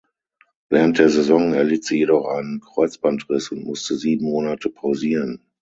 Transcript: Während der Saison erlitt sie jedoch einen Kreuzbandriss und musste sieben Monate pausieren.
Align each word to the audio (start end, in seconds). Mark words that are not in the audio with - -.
Während 0.69 0.97
der 0.97 1.09
Saison 1.11 1.53
erlitt 1.53 1.85
sie 1.85 1.99
jedoch 1.99 2.25
einen 2.27 2.59
Kreuzbandriss 2.59 3.51
und 3.51 3.63
musste 3.65 3.95
sieben 3.97 4.25
Monate 4.25 4.71
pausieren. 4.71 5.43